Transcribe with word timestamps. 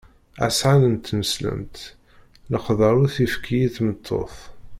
Asɣan 0.45 0.81
n 0.93 0.95
tneslemt 0.97 1.77
leqder 2.51 2.93
ur 3.01 3.09
t-yefki 3.15 3.57
i 3.61 3.69
tmeṭṭut. 3.75 4.35